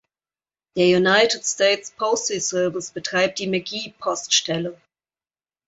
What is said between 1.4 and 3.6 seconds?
States Postal Service betreibt die